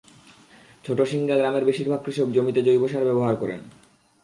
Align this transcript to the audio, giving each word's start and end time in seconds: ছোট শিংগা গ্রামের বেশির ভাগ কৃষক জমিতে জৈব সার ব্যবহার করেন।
ছোট 0.85 0.99
শিংগা 1.01 1.35
গ্রামের 1.35 1.63
বেশির 1.65 1.87
ভাগ 1.89 2.01
কৃষক 2.05 2.27
জমিতে 2.31 2.61
জৈব 2.63 2.83
সার 2.87 3.03
ব্যবহার 3.05 3.35
করেন। 3.35 3.59